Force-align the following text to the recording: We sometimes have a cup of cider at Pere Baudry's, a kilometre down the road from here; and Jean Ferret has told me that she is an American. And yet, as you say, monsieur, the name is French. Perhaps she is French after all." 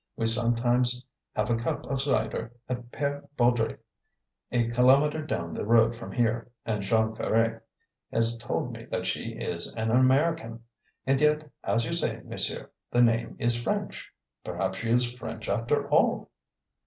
We 0.15 0.25
sometimes 0.25 1.05
have 1.35 1.51
a 1.51 1.55
cup 1.57 1.85
of 1.85 2.01
cider 2.01 2.51
at 2.67 2.91
Pere 2.91 3.25
Baudry's, 3.37 3.77
a 4.51 4.67
kilometre 4.69 5.23
down 5.27 5.53
the 5.53 5.63
road 5.63 5.93
from 5.93 6.11
here; 6.11 6.49
and 6.65 6.81
Jean 6.81 7.13
Ferret 7.13 7.61
has 8.11 8.35
told 8.37 8.71
me 8.73 8.85
that 8.85 9.05
she 9.05 9.33
is 9.33 9.71
an 9.75 9.91
American. 9.91 10.63
And 11.05 11.21
yet, 11.21 11.51
as 11.63 11.85
you 11.85 11.93
say, 11.93 12.19
monsieur, 12.25 12.71
the 12.89 13.03
name 13.03 13.35
is 13.37 13.61
French. 13.61 14.11
Perhaps 14.43 14.79
she 14.79 14.89
is 14.89 15.11
French 15.11 15.47
after 15.47 15.87
all." 15.89 16.31